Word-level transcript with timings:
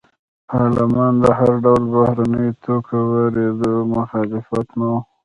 پارلمان 0.49 1.13
د 1.23 1.25
هر 1.39 1.51
ډول 1.63 1.83
بهرنیو 1.93 2.57
توکو 2.63 2.97
واردېدو 3.09 3.73
مخالف 3.95 4.45
نه 4.77 4.85
و. 4.91 4.93